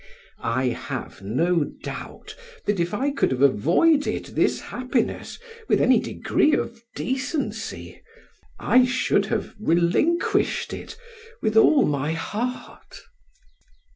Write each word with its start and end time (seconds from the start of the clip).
I 0.41 0.69
have 0.69 1.21
no 1.21 1.63
doubt 1.63 2.35
that 2.65 2.79
if 2.79 2.91
I 2.91 3.11
could 3.11 3.29
have 3.29 3.43
avoided 3.43 4.25
this 4.33 4.59
happiness 4.59 5.37
with 5.67 5.79
any 5.79 5.99
degree 5.99 6.55
of 6.55 6.81
decency, 6.95 8.01
I 8.59 8.83
should 8.83 9.27
have 9.27 9.53
relinquished 9.59 10.73
it 10.73 10.97
with 11.43 11.55
all 11.55 11.85
my 11.85 12.13
heart. 12.13 13.01